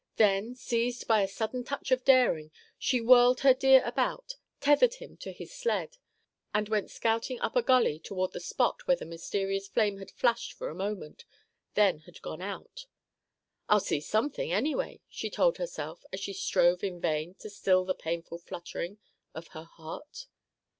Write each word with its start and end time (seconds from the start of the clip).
Then, 0.15 0.55
seized 0.55 1.07
by 1.07 1.21
a 1.21 1.27
sudden 1.27 1.63
touch 1.63 1.91
of 1.91 2.03
daring, 2.03 2.49
she 2.79 2.99
whirled 2.99 3.41
her 3.41 3.53
deer 3.53 3.83
about, 3.85 4.33
tethered 4.59 4.95
him 4.95 5.15
to 5.17 5.31
his 5.31 5.53
sled, 5.53 5.97
and 6.55 6.67
went 6.67 6.89
scouting 6.89 7.39
up 7.39 7.55
a 7.55 7.61
gully 7.61 7.99
toward 7.99 8.31
the 8.31 8.39
spot 8.39 8.87
where 8.87 8.97
the 8.97 9.05
mysterious 9.05 9.67
flame 9.67 9.99
had 9.99 10.09
flashed 10.09 10.53
for 10.53 10.69
a 10.69 10.73
moment, 10.73 11.25
then 11.75 11.99
had 11.99 12.19
gone 12.23 12.41
out. 12.41 12.87
"I'll 13.69 13.79
see 13.79 14.01
something, 14.01 14.51
anyway," 14.51 15.01
she 15.07 15.29
told 15.29 15.59
herself 15.59 16.03
as 16.11 16.19
she 16.19 16.33
strove 16.33 16.83
in 16.83 16.99
vain 16.99 17.35
to 17.35 17.47
still 17.51 17.85
the 17.85 17.93
painful 17.93 18.39
fluttering 18.39 18.97
of 19.35 19.49
her 19.49 19.65
heart. 19.65 20.25